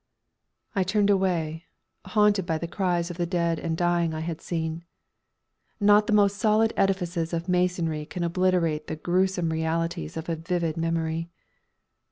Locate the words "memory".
10.75-11.29